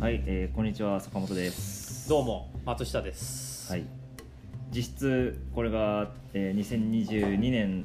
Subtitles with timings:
[0.00, 2.08] はい、えーこんにちは坂本です。
[2.08, 3.70] どうも松下です。
[3.70, 3.84] はい。
[4.70, 7.84] 実質これが、えー2022年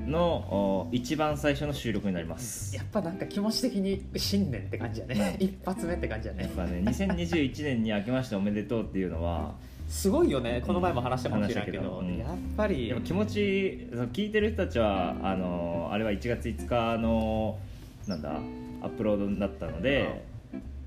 [0.00, 2.74] のお一番最初の収録になります。
[2.74, 5.36] やっぱなんか気持ち的に新年って感じやね。
[5.44, 6.44] 一発目って感じやね。
[6.44, 9.54] やっぱね2021年に明けましておめでとうっていうのは
[9.88, 10.62] すごいよね。
[10.66, 11.98] この前も話したかもしれないけど、けど。
[11.98, 12.16] うん。
[12.16, 12.88] やっぱり。
[12.88, 17.58] やっぱ気持ち聞いてる人たちはあのあれは1月5日の
[18.06, 18.40] なんだ
[18.80, 20.31] アップロードだったので、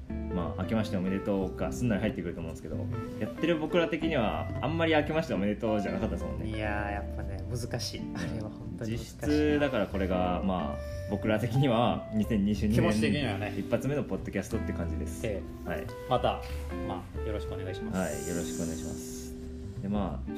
[0.09, 2.77] まあ明けましておめでとうがすんなり入ってくると思うんですけど
[3.19, 6.49] やってる僕ら的にはあんまり明けましておめでとうじゃなかったですもんね。
[6.49, 8.01] いやーやっぱね難しい。
[8.15, 8.91] あれは本当に。
[8.91, 16.41] 実質だからこれがまあ僕ら的には2022気持ち的に年一発目のポッドキャストって感じです、えはい、えまた
[16.87, 17.97] まあよろしくお願いします。
[17.97, 19.33] はい、よろしくお願いします。
[19.81, 20.31] でまあ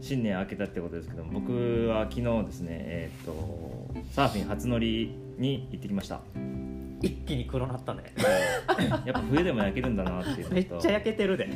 [0.00, 6.20] 新年明けたってことですけども僕は昨日ですねえっ、とサーフィン初乗りに行ってきました
[7.06, 8.12] 一気に黒なったね。
[9.04, 10.54] やっぱ冬でも焼けるんだなっていうのと。
[10.54, 11.48] めっちゃ焼けてるで。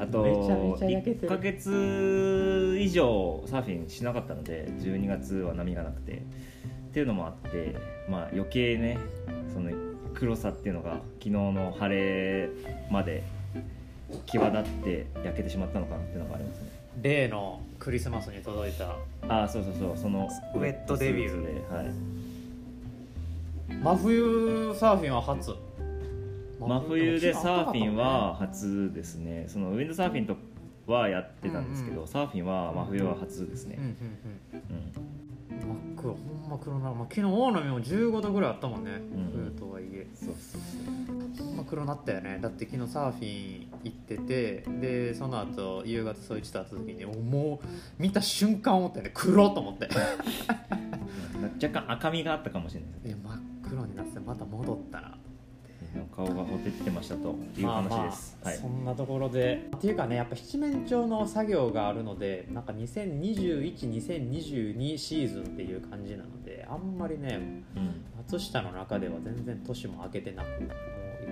[0.00, 6.22] あとめちゃめちゃ焼けて1るヶ月以上サーフィンしなかったので12月は波がなくて。
[6.92, 7.74] っていうのもあって、
[8.06, 8.98] まあ、余計ね
[9.54, 9.70] その
[10.12, 12.50] 黒さっていうのが昨日の晴れ
[12.90, 13.22] まで
[14.26, 16.68] 際立って焼けてしまったのかなっていうのがありますね。
[17.00, 19.96] 例のクリスマスに届いたああそうそうそう。
[19.96, 21.42] そのウェットデビュー。
[21.42, 21.86] で、はい、
[23.80, 25.54] 真冬サーフィンは初。
[26.60, 29.46] 真冬でサーフィンは初ですね。
[29.48, 30.36] そのウィンドサーフィンと
[30.86, 32.08] はやってたんですけど、うん。
[32.08, 33.76] サーフィンは真冬は初ですね。
[33.78, 34.76] うん、うんうん。
[34.76, 35.12] うん。
[35.62, 39.30] 真っ黒ほんま黒な、まあ、昨日大波も15度ぐらいあったもんね、うん。
[39.32, 40.06] 冬とはいえ。
[40.14, 40.60] そうそう
[41.36, 42.38] そうほんま黒なったよね。
[42.40, 47.66] だって昨日サーフィン行っててでその後夕方そういちと会った時にもう
[47.98, 49.10] 見た瞬間思ったよね。
[49.14, 49.88] 黒と思って。
[51.62, 52.90] 若干赤みがあったかもしれない。
[52.90, 53.16] ですいや
[53.72, 55.16] 真っ黒になってまた戻ったな
[56.14, 58.56] 顔がほてってましたというまあまあ話です、はい。
[58.56, 59.68] そんなところで。
[59.76, 68.04] っていうかねやっぱ七面鳥の作業があるのでなんか20212022シーズンっていう感じなのであんまりねうん。
[68.16, 70.46] 松下の中では全然年も明けてなく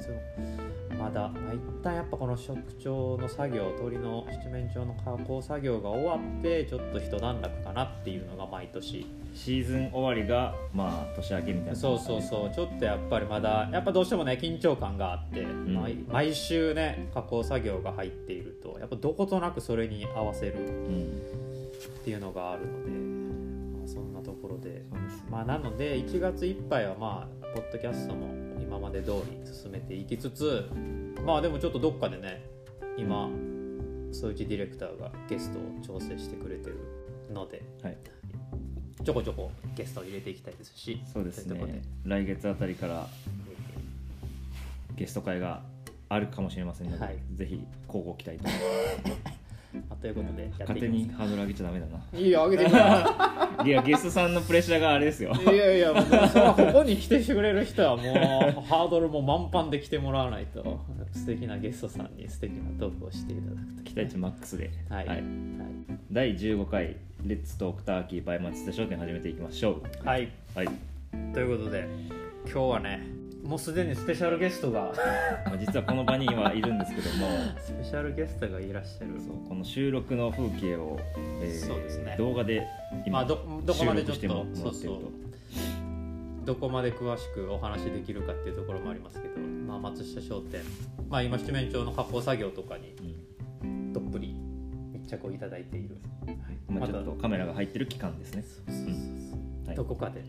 [0.09, 0.19] もう。
[0.21, 9.06] いつもまだ、まあ、一旦やっぱこの食鳥の作業鳥の七面鳥の加工作業が終わってちょっと一段落かなっていうのが毎年。
[9.33, 12.55] シーズン終わりがまあ年明けみたいなそうそうそう。
[12.55, 15.75] ちょっとやっぱりまだやっぱどうしてもね緊張感があって、ん。
[15.75, 20.55] 毎毎週ね加工作業が入っているとやっぱどことなくそれに合わせる。
[20.59, 21.21] うん
[21.81, 22.91] っていうのがあるので、
[23.78, 24.84] まあ、そんなところで。
[25.31, 30.70] まあ、なので1月いっぱいはまあポッドキャストも今まで通り進めていきつつ
[31.26, 32.41] まあでもちょっとどっかでね
[32.97, 33.28] 今
[34.12, 36.76] 総一ディレクターがゲストを調整してくれてる
[37.34, 37.97] のではい。
[39.04, 41.82] ちょこちょこゲストを入れていきたいですしそうですね。
[42.04, 43.08] 来月あたりから
[44.94, 45.62] ゲスト会が
[46.08, 47.19] あるかもしれませんので、はい。
[47.34, 48.44] ぜひ交互期待と。
[48.44, 48.50] で
[49.26, 49.40] ま
[49.88, 51.92] あということでやって勝手いきにハードル上げちゃダメだな。
[51.92, 55.32] ますいいよあげていやゲストさんのプレッシャーがあれですよ。
[55.32, 58.06] いやいやもうそれはここに来てくれる人はもう
[58.66, 60.81] ハードルも満帆で来てもらわないと。
[61.12, 63.82] 素敵なゲストさんに素敵なトークをしていただくと。
[63.82, 64.70] 期待値マックスで。
[64.88, 65.22] はい、はい。
[66.10, 70.06] 第15回レッツトークターキーバイマツ田商店始めていきましょう。
[70.06, 70.31] はい。
[70.54, 70.69] はい、
[71.32, 71.88] ということで
[72.44, 74.93] 今日はねもうすでにスペシャルゲストが。
[75.47, 77.27] まあ、実はこの場にはいるんですけども。
[77.61, 79.11] スペシャルゲストがいらっしゃる。
[79.49, 80.99] この収録の風景を、
[81.43, 82.17] えーそうですね。
[82.19, 82.67] 動画で
[83.06, 85.00] 今、まあどどこまでちょっとそうそう。
[86.45, 90.62] どこまで詳しくお話できるかっていうところもありますけど、まあ、松下商店、
[91.09, 92.95] まあ、今七面鳥の加工作業とかに
[93.62, 93.93] うん。
[93.93, 94.34] どっぷり
[94.93, 95.97] 密着をいただいている、
[96.27, 96.37] はい。
[96.69, 98.45] まあ、ちょっまとカメラが入ってる期間ですね、
[99.75, 100.25] どこかで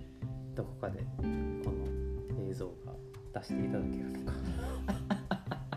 [0.55, 2.90] どこかでこの映像が
[3.33, 4.37] 出していただけるのか？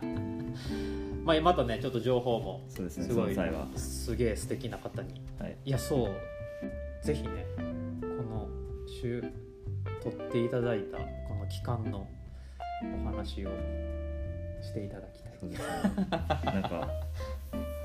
[1.24, 5.22] まあまたねちょっと情報もそうですねすごいその際は、すげえ素敵な方に。
[5.38, 7.62] はい、いやそうぜひねこ
[8.22, 8.48] の
[8.86, 9.22] 週
[10.02, 11.04] 撮っていただいたこ
[11.34, 12.06] の期間の
[13.00, 13.50] お話を
[14.62, 15.32] していただきたい。
[15.48, 15.58] ね。
[16.44, 16.88] なんか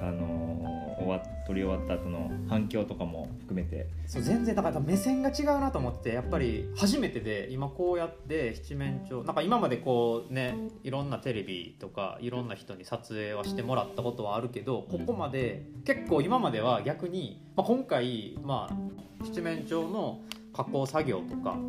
[0.02, 3.88] あのー終わ撮り終わった後の反響とかも含めて。
[4.06, 20.22] そう全然だから目線が違うなと思ってやっぱり初めてで今こうやって七面鳥なんか今までこうねいろんなテレビとかいろんな人に撮影はしてもらったことはあるけどここまで結構今までは逆に、まあ、今回、まあ、七面鳥の
[20.54, 21.60] 加工作業とか、はい。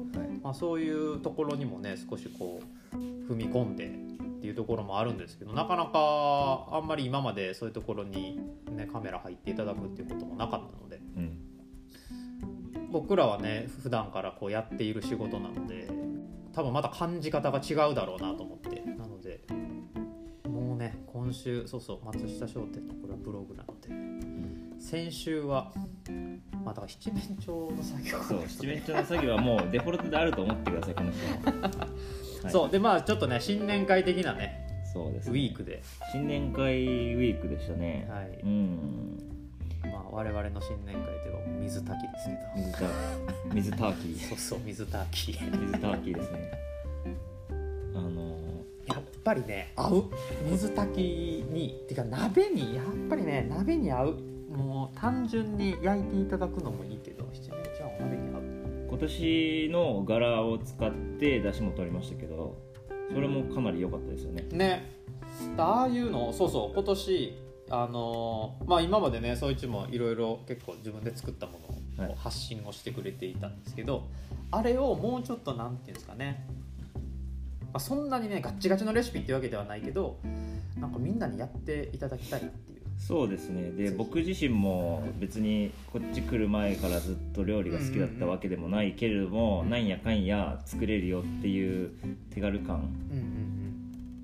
[0.43, 2.61] まあ、そういうところにもね少しこ
[2.93, 2.97] う
[3.31, 3.93] 踏み込んで
[4.41, 8.41] っていうところもあるんですけどなかなかあんまり今までそういうところに、
[8.71, 11.39] ね、カメラ入っていただくっていうこともなかったのでうん。
[12.91, 15.89] 僕らはね普段からこうやっている仕事なので
[16.53, 19.45] 多分また感じ方が違うだろうなと思ってなので
[21.13, 23.89] 今週そうそう松下商店のこれはブログなので
[24.83, 25.73] 先週は
[26.65, 31.89] まあだから七面鳥の作業そう七面鳥の作業はもうデフォルトであると思ってくださいこの人は、
[32.43, 32.53] はい。
[32.53, 38.41] そうでまあちょっとね新年会的なねそうですウィークで、新年会ウィークでしたね、はい。
[38.43, 39.19] うん。
[39.85, 42.29] まあ、我々の新年会では水炊きです
[42.79, 42.91] けど
[43.55, 45.41] 水ターキーそうそう水炊き。
[45.41, 46.53] 水ターキーですね。
[47.95, 48.37] あの
[48.87, 50.05] やっぱりね合う。
[50.51, 50.99] 水炊き
[51.51, 54.19] にてか鍋にやっぱりね鍋に合う。
[54.51, 58.43] もう単純に焼いていただくのもいいけど七面鳥はお鍋に合う。
[58.91, 60.91] 今年の柄を使っ
[61.21, 62.57] て出汁も取りましたけど
[63.13, 64.47] それもかなり良かったですよね。
[64.53, 64.91] ね。
[65.57, 67.35] ああいうのそうそう今年
[67.71, 71.53] あのーまあ今までね総一もいろいろ結構自分で作ったも
[71.97, 72.13] のはい。
[72.13, 74.09] を発信をしてくれていたんですけど、
[74.51, 76.47] あれをもうちょっとなんていうんですかね、
[77.65, 80.19] まあ、そんなにねガッチガチのレシピっていうわけではないけど
[80.79, 83.71] なんかみんなにやっていただきたいなっていうそうですね。
[83.71, 91.91] で僕自身も別にこっち来る前からずっと料理が好きだったわけでもないけれども、なんやかんや作れるよっていう
[92.33, 92.89] 手軽感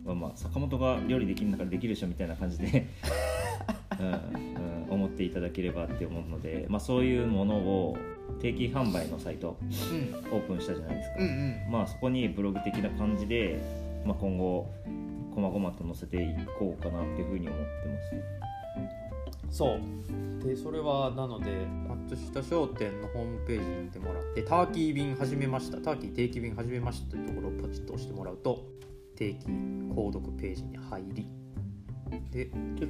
[0.04, 2.86] は、まあ、坂本が料理できるんだからできるでしょみたいな感じで、
[3.98, 7.96] うんうん、思っていただければって思うので、まあ、そういうものを
[8.40, 9.68] 定期販売のサイトうん。
[10.32, 11.30] オープンしたじゃないですか、うんう
[11.68, 11.72] ん。
[11.72, 13.58] まあそこにブログ的な感じで、
[14.04, 14.70] まあ、今後
[15.36, 18.46] こまごまと載せていこうかなっていうふうに思ってます
[19.50, 19.80] そう。
[20.46, 25.78] でそれはなので松下商店のホームページに行ってもらってターキー便始めました。
[25.78, 28.64] ターキー定期便始めましたというところをポチッと押してもらうと
[29.16, 31.26] 定期購読ページに入り
[32.30, 32.48] で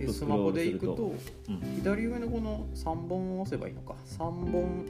[0.09, 1.15] ススマホで行くと
[1.49, 1.61] うん。
[1.77, 3.94] 左上のこの3本を押せばいいのか。
[4.06, 4.85] 3本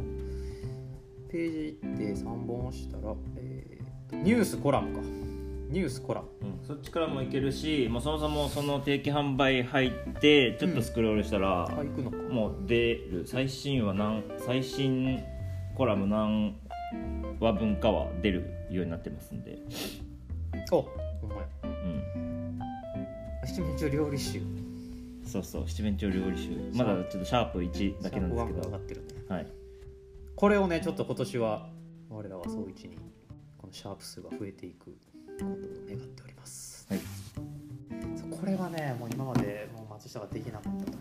[1.31, 5.03] ページ行って3本押したら、えーとニュースコラムか
[5.69, 6.23] ニュースコラ。
[6.23, 6.67] ムうん。
[6.67, 9.91] そっちからもいけるし、まあ、そもそもその定期販売入っ
[10.21, 12.17] てちょっとスクロールしたら、あ行くのか。
[12.17, 13.25] もう出る。
[13.27, 15.23] 最新話何最新
[15.77, 16.57] コラム何
[17.41, 19.59] 話分かは出るようになってますんで、
[20.73, 22.59] おほんまやうん、
[23.45, 24.41] 七面鳥料理集。
[25.25, 26.51] そうそう七面鳥料理集。
[26.75, 28.77] まだちょっとシャープ1だけなんですけど。
[28.77, 29.07] ってるね。
[29.29, 29.47] はい。
[30.37, 31.69] これをねちょっと今年は
[32.11, 32.97] 我らは総一に
[33.59, 34.95] このシャープ数が増えていく
[35.37, 35.49] ことを
[35.89, 36.87] 願っております。
[36.89, 37.01] はい
[38.39, 40.93] これはねもう今までもう松下ができなかったと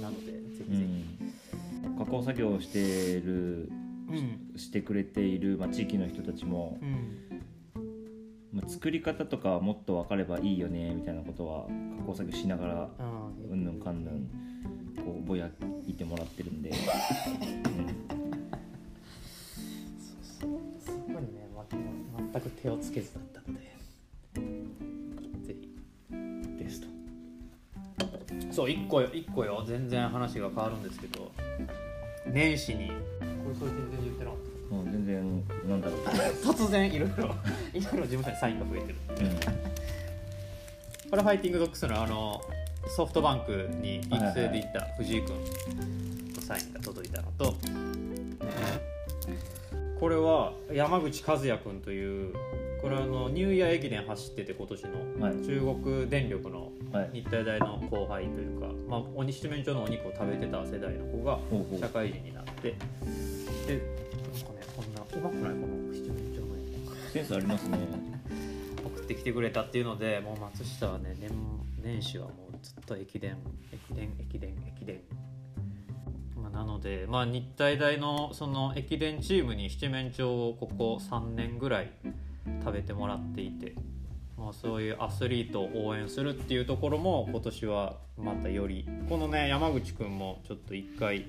[0.00, 0.78] なのでぜうひ。
[0.78, 3.70] ぜん、加工作業をしてる
[4.10, 4.58] ひうん。
[4.58, 7.42] してくれている、まあ、地域の人たちも、うん。
[8.52, 11.66] まあ、作り方とかもっと分かればいいよねみたいなことは
[11.98, 14.28] 加工作業しながらあうんぬんかんぬん
[15.04, 15.50] こうぼや
[15.86, 16.76] いてもらってるんで、 うん、
[19.98, 20.50] そうそう。
[20.78, 21.66] そこにね、ま、
[22.32, 23.63] 全く手をつけずだったので
[28.54, 29.64] そう1個よ1個よ。
[29.66, 31.32] 全然話が変わるんですけど。
[32.26, 32.88] 年始に。
[32.88, 32.94] こ
[33.50, 34.74] れそれ全然言ってなかった。
[34.74, 36.00] もう全然なんだろう、
[36.54, 38.94] 突然いろいろ いろいろ事務所にサインが増えてる。
[39.08, 41.10] うん。
[41.10, 42.40] これファイティングドッグスのあの
[42.96, 45.34] ソフトバンクに育成で行った藤井君。
[46.34, 47.54] のサインが届いたのと、
[49.98, 52.34] これは山口和也君という
[52.84, 55.26] これはあのニューイヤー駅伝走ってて今年の。
[55.26, 55.36] はい。
[55.36, 57.10] 中国電力のはい。
[57.14, 61.38] 日体大の後輩というか、まあ、お七面鳥のお肉を食べてた世代の子が
[61.80, 62.74] 社会人になって。
[63.66, 66.56] でなんかねこんなうまくないこの七面鳥の
[67.08, 67.10] 絵。
[67.10, 67.78] センスありますね。
[68.84, 71.30] 送ってきてくれたっていうのでもう松下はね年
[71.82, 73.38] 年始はもうずっと駅伝
[73.72, 75.00] 駅伝駅伝駅伝、
[76.36, 81.90] まあ、なので、まあ、日体大のその駅伝チームに七面鳥をここ3年ぐらい
[82.60, 83.74] 食べてもらっていて、
[84.36, 91.26] まあ、そういうアスリートを応援するっていうところも今年はまたよりこのね山口くんもちょっと一回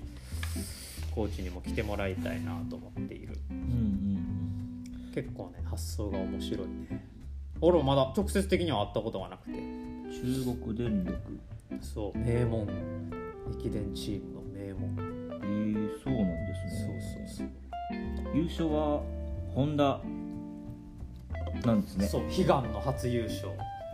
[1.14, 3.38] コーチにも来てもらいたいなと思っている。
[3.50, 4.06] うんうん
[5.14, 7.08] 結構ね発想が面白いね。
[7.62, 9.58] 俺もまだ直接的には会ったことがなくて。
[9.58, 10.22] うん中
[10.64, 11.20] 国電力。
[11.82, 12.68] そう名門。
[13.60, 14.96] 駅伝チームの名門。
[15.42, 18.38] えー、そうなんですそうねそうそう。
[18.38, 19.02] 優勝は
[19.54, 20.02] ホンダ
[21.64, 22.08] なんですね。
[22.08, 23.50] そう悲願の初優勝。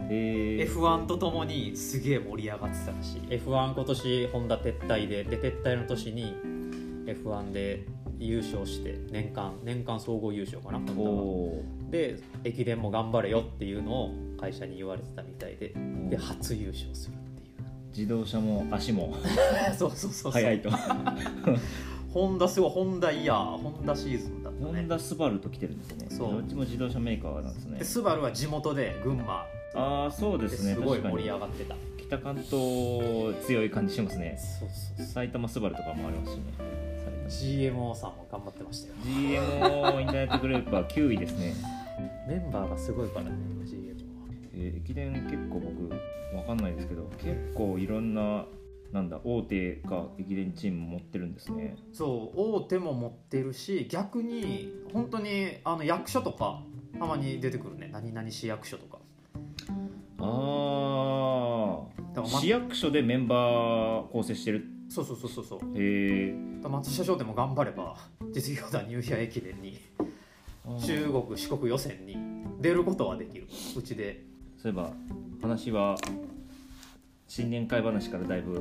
[0.10, 3.22] えー、F1 とともにすげえ盛り上がってたらしい。
[3.30, 6.36] F1 今年ホンダ撤退でで撤退の年に
[7.06, 7.86] F1 で
[8.18, 11.10] 優勝して年間年間総合優勝かなホンダは。
[11.10, 16.10] おで駅伝も頑張れよっていうのを会社に言われてたみたいでー。
[16.10, 17.64] で初優勝するっていう。
[17.90, 19.16] 自動車も足も
[19.78, 20.32] そうそうそうそう。
[20.32, 20.70] 速いと。
[22.14, 26.08] ホンダすごいホンダイヤーホンダシーズンホンダスバルと来てるんですね。
[26.10, 26.32] そう。
[26.34, 27.80] どっちも自動車メーカーなんですね。
[27.80, 29.46] でスバルは地元で群馬。
[29.74, 30.74] ああそうでですね。
[30.76, 31.76] すごい盛り上がってた。
[31.98, 32.52] 来北関東
[33.46, 34.38] 強い感じしますね。
[34.38, 37.72] そうそう埼玉スバルとかもありますしね。
[37.72, 38.96] GMO さんも頑張ってましたよ。
[39.06, 40.88] GMO インターネットグループは。
[40.90, 41.54] 9位ですね、
[42.28, 43.32] メンバーがすごいからね
[43.66, 44.28] GMO は。
[44.54, 45.90] えー駅伝結構僕
[46.36, 48.46] わかんないですけど結構いろんな
[48.92, 51.78] なんだ大手が駅伝チーム持ってるんですね。
[51.94, 56.62] そう大手も持ってるし逆に本当にあの役所とか
[57.00, 57.90] たまに出てくるね。
[57.92, 59.00] 何々市役所とか。
[60.20, 61.84] あ
[62.16, 64.66] あ市役所でメンバー構成してる。
[64.90, 65.60] そうそうそうそうそう。
[65.76, 66.36] へえ
[66.68, 67.96] 松下商店も頑張れば
[68.34, 69.80] 実業団ニューイヤー駅伝に
[70.86, 72.18] 中国四国予選に
[72.60, 73.48] 出ることはできる。
[73.78, 74.26] うちで。
[74.58, 74.92] そういえば
[75.42, 75.96] 話は
[77.32, 78.56] 新年会話からだいぶ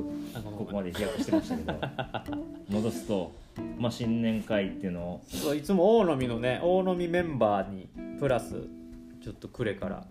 [0.57, 2.37] ここまで飛躍してましたけど
[2.71, 3.33] 戻すと、
[3.77, 8.69] まあ、新年会っていうのをそういつも大飲みのね大飲みメンバーにプラス
[9.21, 10.07] ちょっとくれから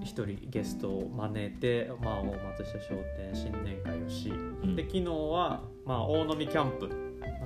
[0.00, 4.76] 一人ゲストを招いて、まあ、大松下商店新年会をし、ん。
[4.76, 6.88] で昨日は、まあ、大飲みキャンプ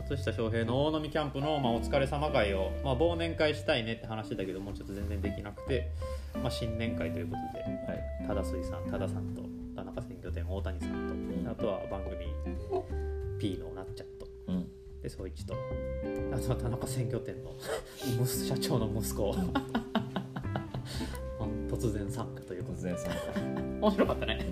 [0.06, 5.88] 松下翔平の大飲みキャンプの、まあ、お疲れ様会を、まあ、忘年会したいねって話してたけどもうちょっと全然できなくて、
[6.34, 8.26] まあ、新年会ということではい。
[8.28, 9.53] 多田水さん多田さんと
[9.84, 11.48] 田中鮮魚店大谷さんと、ん。
[11.48, 12.26] あとは番組
[13.38, 14.26] P のなっちゃんと。
[14.48, 14.66] うん。
[15.02, 15.54] で総一と。
[16.32, 17.52] あとは田中鮮魚店の
[18.24, 19.34] 息社長の息子
[21.68, 22.92] 突然参加ということで。
[22.92, 23.40] 突然参加、
[23.80, 24.46] 面白かったね。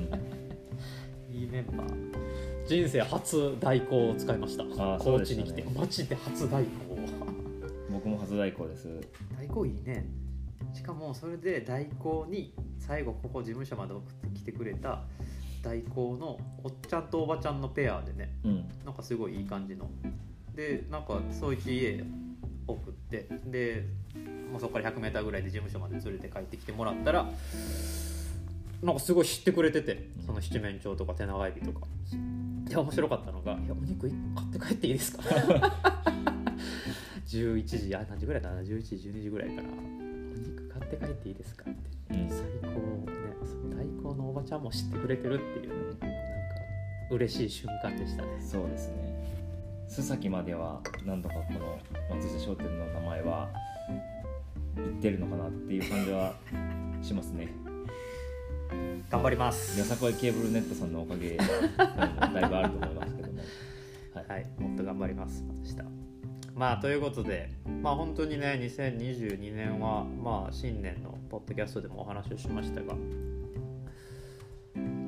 [1.31, 1.35] うん。
[1.35, 2.67] いいメンバー。
[2.67, 4.65] 人生初代行を使いました。
[4.99, 6.93] 高知に来て、マジで初代行
[7.91, 8.89] 僕も初代行です。
[9.37, 10.07] 代行いいね。
[10.75, 15.05] しかもそれで代行に最後ここ事務所まで送ってきてくれた
[15.63, 18.65] 代行のおっちゃんとおばちゃんのペアでねうん。
[18.85, 19.89] なんかすごいいい感じの。
[20.55, 22.05] でなんかそういち家
[22.67, 23.87] 送ってで
[24.51, 27.27] もうそこから 100m ぐらいで事務所まで連れて帰ってきてもらったら
[28.83, 31.87] なんかすごい知ってくれててその七面鳥とか手長エビとか。
[32.65, 35.23] で面白かったのが「いやお肉1個買って帰っていいですか?
[37.27, 41.81] 」11時あ何時ぐらいだな？11時12時ぐらいから「お肉買って帰っていいですか?」って。
[42.15, 42.29] うん。
[42.29, 42.39] 最
[42.75, 43.22] 高
[44.03, 46.17] ねそのおばちゃんも知ってくれてるっていうねなんか
[47.11, 48.29] 嬉しい瞬間でしたね。
[48.41, 49.13] そうですね。
[49.89, 51.79] 須崎までは何度かこの
[52.15, 53.51] 松下商店の名前は
[54.77, 56.35] 言ってるのかなっていう感じは
[57.03, 57.49] しますね。
[59.11, 59.79] 頑張ります。
[59.79, 63.39] よさこいケーブルネットさんのおかげうんだいぶあると思いますけども。
[64.15, 65.85] はい、はい、もっと頑張ります松下。
[66.55, 67.51] まあということで
[67.83, 72.95] まあ本当にね2022年はまあ新年のポッドキャストでもお話をしましたが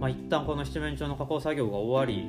[0.05, 2.29] まあ一旦この七面鳥の加工作業が終わり。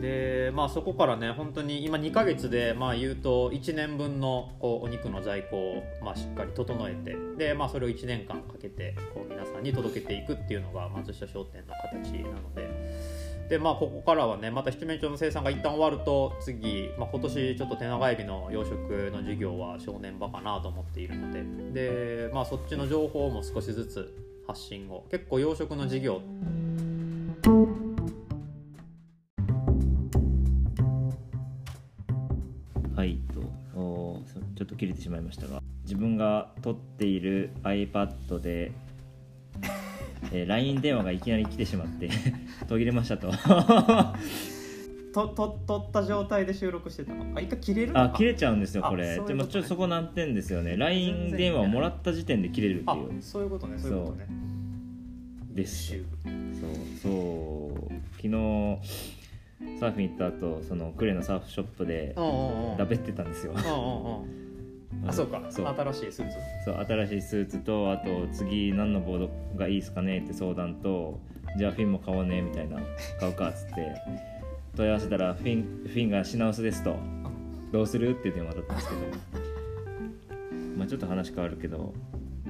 [0.00, 7.14] でまあそこからね本当に今2ヶ月でまあ言うと1年分のこうお肉の在庫をまあしっかり整えて。
[7.36, 12.70] でまあそれを1年間かけてこう皆さんに届けていくっていうのが松下商店の形なので。
[13.50, 21.42] でまあここからはねまた七面鳥の生産が一旦終わると次、まあ、今年ちょっと手長エビの養殖の事業は正念場かなと思っているので。
[22.28, 25.04] でまあそっちの情報も少しずつ発信を。
[25.10, 26.22] 結構養殖の事業
[32.96, 33.40] はいと
[33.78, 34.20] お
[34.56, 38.72] ちょっと切れてしまいましたが自分が撮っている iPad で、
[40.32, 42.08] えー LINE 電話がいきなり来てしまって
[42.68, 43.30] 途切れましたと。
[45.12, 47.24] とと取った状態で収録してたの？
[47.34, 50.76] あ一回切れるあ切れちゃうんですよこあれでもちょっとそこ難点ですよね。
[50.76, 53.20] LINE 電話をもらった時点で切れるってあいう。
[53.20, 54.28] そういうことねそういうことね
[55.54, 56.30] です優秀
[56.60, 57.92] そうそう。
[58.16, 58.30] 昨日
[59.78, 62.76] サーフィン行った後そのクレのサーフショップでうんうんうん。
[62.76, 63.54] だべってたんですよ。
[65.06, 65.42] あそうか。
[65.50, 65.66] そう。
[65.66, 66.34] 新しいスーツ。
[66.64, 71.18] そう新しいスーツとあと次何のボードがいいですかねって相談と
[71.56, 72.78] じゃあフィンも買おうねみたいな
[73.18, 73.94] 買うかっつって
[74.76, 76.96] 問い合わせたらフィンフィンが品薄ですと
[77.72, 79.00] どうするって電話だったんですけど。
[80.76, 81.92] まあちょっと話変わるけど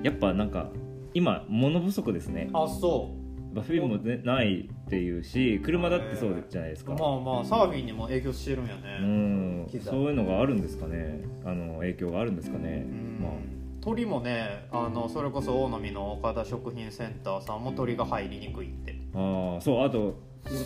[0.05, 0.71] やっぱなんか
[1.15, 2.49] 今物不足ですね。
[2.53, 3.11] あそ
[3.55, 6.93] やっぱフィンも、ね、ないっていうし車だってそうじゃないですか。
[6.93, 9.67] うまあまあサーフィンにも影響してるんやうねん。
[9.69, 9.93] 機材。
[9.93, 11.25] そういうのがあるんですかね。
[11.45, 12.87] あの影響があるんですかね。
[12.87, 13.19] うん。
[13.23, 13.33] まあ。
[13.81, 18.95] 鳥もねあのそれこそ大野の岡田食品センターさんも鳥が入りにくいって。
[19.15, 20.21] ああそうあと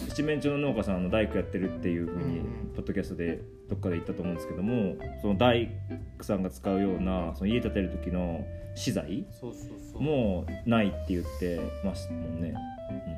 [0.08, 5.68] 七面鳥の農家さんあの大工やってるっていうふうに、うんうんポッドキャストでどっかで言ったと思うんですけどもその大
[6.18, 9.24] 工さんが使うようなその家建てる時の資材
[9.94, 12.54] もないって言ってますもんね、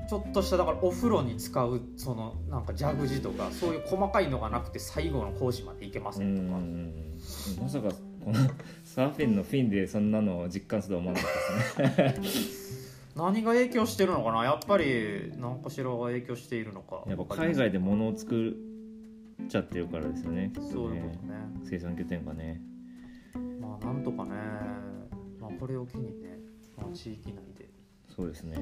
[0.08, 7.88] ちょっとしただからお風呂に使うそのなんか蛇口とかそういう細かいのがなくて最後の工事までいけまうん、とか、んまさか
[8.22, 8.34] この
[8.84, 11.26] サーフィンのフィンでそんなのを実感するとは思わなか
[11.82, 12.76] ったですね。
[13.16, 14.44] 何が影響してるのかな？
[14.44, 17.02] やっぱり何かしらが影響しているのか。
[17.08, 18.52] やっぱ海外で物を作っ
[19.48, 20.52] ちゃってるからですよね。
[20.54, 21.34] そういうことね。
[21.64, 22.60] 生産拠点がね。
[23.60, 24.30] まあなんとかね、
[25.40, 26.38] まあ、これを機にね、
[26.76, 27.68] まあ、地域内で、
[28.14, 28.58] そうですね。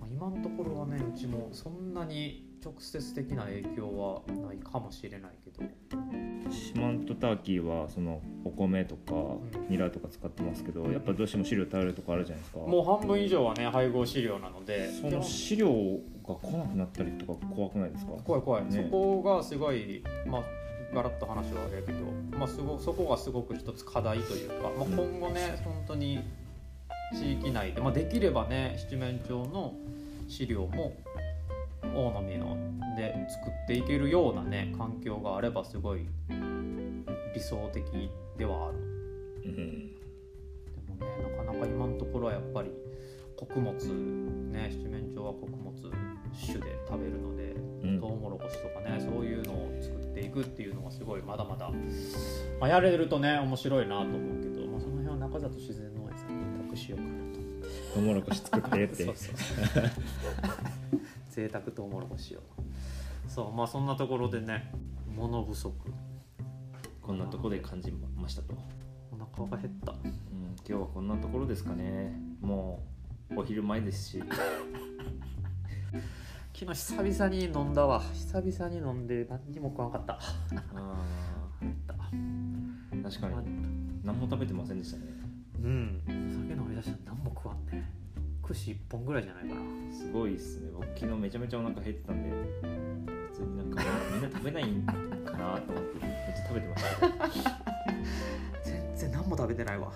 [0.00, 5.62] まあ、今のところはねうちもそんなに直接的な影響はないかもしれないけど。
[6.50, 9.40] 四万十ターキーはそのお米とかん。
[9.68, 12.60] ニラとか使ってますけどやっぱどうしても飼料頼るとこあるじゃないですか。
[12.60, 14.90] もう半分以上はね配合飼料なので。
[14.92, 15.68] その飼料
[16.26, 18.12] が来なくなったりとか怖くないですか？
[18.24, 18.82] 怖い怖い、ね。
[18.84, 20.42] そこがすごいまあ
[20.94, 21.98] ガラッと話はあれやけど、
[22.38, 26.20] まあ、すごそこがすごく一つ課題というか、まあ、今後ね本当に
[27.12, 29.74] 地域内で、まあ、できればね七面鳥の
[30.28, 30.92] 飼料も
[31.94, 32.56] 大野美の
[32.96, 36.06] で作っていけるようなね環境があればすごい
[37.34, 37.82] 理想的
[38.38, 38.78] ではある。
[39.44, 39.56] うん。
[39.56, 42.70] でもねなかなか今のところはやっぱり
[43.36, 43.74] 穀物
[44.52, 45.72] ね七面鳥は穀物
[46.46, 48.00] 種で食べるので、うん。
[48.00, 51.70] トウモロコシとかねそういうのを作っていくっていうのがすごいまだまだ、
[52.60, 57.44] まあ、やれるとね面白いなと思うけど、まあ、その辺は中里自然農園さんに委託しようかなと。
[57.94, 58.94] トウモロコシ作ってって。
[59.04, 59.34] そうそう
[61.34, 62.40] 贅沢トウモロコシを。
[63.26, 64.70] そうまあそんなところでね
[65.16, 65.74] 物不足。
[67.02, 68.54] こんなとこで感じましたと、
[69.10, 69.92] お腹が減った。
[69.92, 72.16] うん、今日はこんなところですかね。
[72.40, 72.84] も
[73.30, 74.22] うお昼前ですし。
[76.54, 78.00] 昨日久々に飲んだわ。
[78.00, 80.20] 久々に飲んで何にも食わんかった。
[80.76, 81.04] あ
[81.60, 81.94] 減 った。
[81.94, 84.04] ー確かに。
[84.04, 85.06] 何も食べてませんでしたね。
[85.64, 86.00] うん。
[86.06, 88.03] 酒飲み出したら何も食わんね
[88.46, 89.60] 串1本ぐらいじゃないかな。
[89.92, 90.70] すごいっすね。
[90.74, 92.30] 僕昨日めちゃめちゃお腹減ってたんで
[93.32, 93.82] 普通になんか
[94.12, 96.84] みんな食べないんかなと思ってめっちゃ食べてまし
[97.42, 97.58] た。
[98.62, 99.92] 全然何も食べてないわ。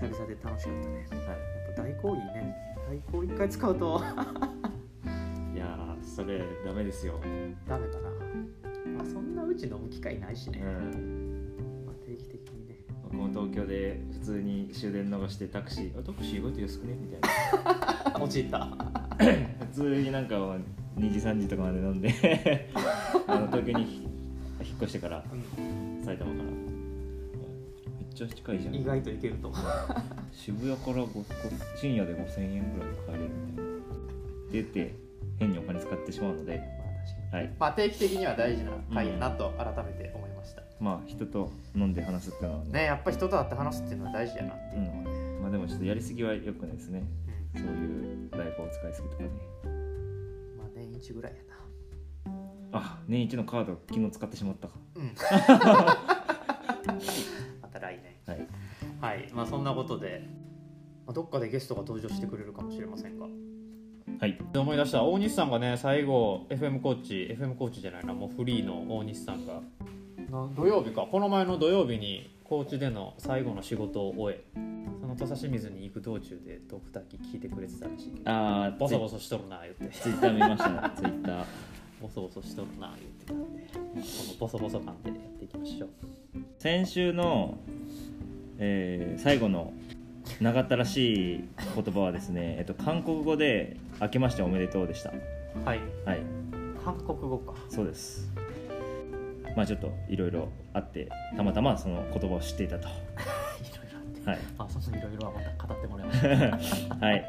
[0.00, 1.06] 久々で楽しかったね。
[1.10, 1.20] やっ
[1.76, 2.54] ぱ大根いいね。
[3.12, 4.02] 大根一回使うと。
[5.54, 7.18] いやーそれダメですよ、
[7.66, 8.10] ダメかな、
[8.98, 11.15] まあ、そんなうち飲む機会ないしね、うん、
[13.16, 16.94] も東京で普通に終電逃してタクシーあタクシー意外と安くね？
[16.94, 18.20] みたいな。
[18.20, 18.66] 落ちた。
[19.18, 22.10] 普通になんか2時3時とかまで飲んで
[23.26, 24.06] あの東京に
[24.62, 25.24] 引っ越してから
[26.04, 26.44] 埼玉から。
[26.44, 28.74] めっちゃ近いじゃん。
[28.74, 29.48] 意外といけると。
[29.48, 29.62] 思 う
[30.32, 31.06] 渋谷から
[31.76, 34.68] 深夜で5000円ぐらいで帰れるみたいな。
[34.68, 34.94] って
[35.38, 36.56] 変にお金使ってしまうので。
[36.56, 36.84] ま
[37.34, 37.50] あはい。
[37.58, 42.70] まあ定期的には大事な回やなと改めて思いました、まあ人と飲んで話すっていうのはね。
[42.72, 45.10] ねやっぱ人と会って話すっていうのは大事やなっていうのはね、
[45.42, 47.04] まあでもちょっとやりすぎは良くないですね。
[47.54, 47.62] うん。
[47.62, 49.30] そういうライフを使いすぎとかね。
[50.58, 51.38] まあ年一ぐらいや
[52.72, 54.74] あ年一のカード昨日使ってしまったか。
[54.94, 55.14] なうん。
[57.62, 58.36] また来年。
[58.36, 58.48] はい。
[59.00, 59.30] はい。
[59.32, 60.28] まあそんなことで、
[61.06, 63.26] まあ、どっかでゲストが登場してくれるかもしれませんが。
[64.18, 64.38] はい。
[64.54, 69.60] 思い出した大西さんがね最後 FM コーチ FM コーチじゃないなもうフリーの大西さんがな
[70.56, 74.44] 土曜日かこの前の土曜日に高知での最後の仕事を終え
[75.00, 79.98] その土佐清水に行く道中でドクターキ聞いてくれてたらしいけどああボソボソしとるな言って。
[79.98, 81.44] ツイッター見ましたツイッター。
[82.00, 83.26] ボソボソしとるな言って。
[83.26, 85.88] たんでこのボソボソ感でやっていきましょう。
[86.58, 87.58] 先週の、
[88.58, 89.72] えー最後の
[90.40, 95.10] 長ったらしい言葉はですね、えっと、韓国語で「明けましておめでとう」でした。
[95.64, 95.80] はい。
[96.04, 96.20] はい。
[96.84, 97.54] 韓国語か。
[97.68, 98.28] そうです
[99.56, 102.88] まあちょっといろいろあってたまたまその言葉を知っていたと。
[102.88, 102.96] いろい
[103.92, 104.30] ろあって。
[104.30, 107.24] はい、あそのいろいろはまた語ってもらいましょうはい、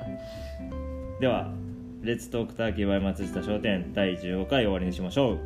[1.22, 1.52] では
[2.04, 5.40] 「レッツトークターキーバイ松下商店」第15回終わりにしましょう。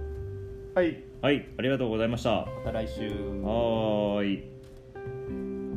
[0.73, 1.03] はい。
[1.21, 2.31] はいありがとうございました。
[2.31, 3.01] はまた来週。
[3.09, 4.43] ーい。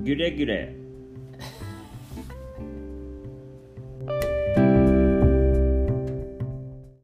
[0.05, 0.84] ギュレギュレ